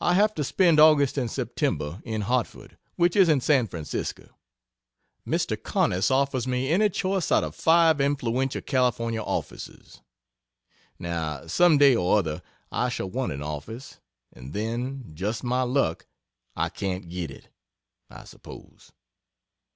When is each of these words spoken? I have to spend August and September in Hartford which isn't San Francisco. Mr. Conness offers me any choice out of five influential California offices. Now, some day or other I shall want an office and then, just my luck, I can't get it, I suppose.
I 0.00 0.14
have 0.14 0.34
to 0.34 0.42
spend 0.42 0.80
August 0.80 1.16
and 1.16 1.30
September 1.30 2.02
in 2.04 2.22
Hartford 2.22 2.76
which 2.96 3.14
isn't 3.14 3.42
San 3.42 3.68
Francisco. 3.68 4.36
Mr. 5.24 5.56
Conness 5.56 6.10
offers 6.10 6.48
me 6.48 6.68
any 6.72 6.88
choice 6.88 7.30
out 7.30 7.44
of 7.44 7.54
five 7.54 8.00
influential 8.00 8.60
California 8.60 9.22
offices. 9.22 10.00
Now, 10.98 11.46
some 11.46 11.78
day 11.78 11.94
or 11.94 12.18
other 12.18 12.42
I 12.72 12.88
shall 12.88 13.10
want 13.10 13.30
an 13.30 13.44
office 13.44 14.00
and 14.32 14.52
then, 14.54 15.12
just 15.14 15.44
my 15.44 15.62
luck, 15.62 16.08
I 16.56 16.68
can't 16.68 17.08
get 17.08 17.30
it, 17.30 17.48
I 18.10 18.24
suppose. 18.24 18.90